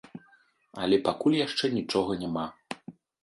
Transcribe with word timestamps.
Але 0.85 0.97
пакуль 1.07 1.37
яшчэ 1.41 1.65
нічога 1.75 2.17
няма. 2.25 2.45